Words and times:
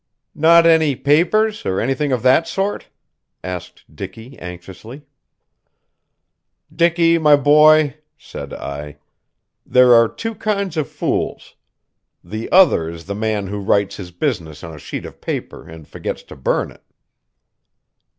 "Not 0.33 0.65
any 0.65 0.95
papers, 0.95 1.63
or 1.63 1.79
anything 1.79 2.11
of 2.11 2.23
that 2.23 2.47
sort?" 2.47 2.89
asked 3.43 3.83
Dicky 3.95 4.35
anxiously. 4.39 5.03
"Dicky, 6.75 7.19
my 7.19 7.35
boy," 7.35 7.97
said 8.17 8.51
I; 8.51 8.97
"there 9.63 9.93
are 9.93 10.09
two 10.09 10.33
kinds 10.33 10.75
of 10.75 10.87
fools. 10.89 11.53
The 12.23 12.51
other 12.51 12.89
is 12.89 13.05
the 13.05 13.13
man 13.13 13.45
who 13.45 13.59
writes 13.59 13.97
his 13.97 14.09
business 14.09 14.63
on 14.63 14.73
a 14.73 14.79
sheet 14.79 15.05
of 15.05 15.21
paper 15.21 15.67
and 15.69 15.87
forgets 15.87 16.23
to 16.23 16.35
burn 16.35 16.71
it." 16.71 16.81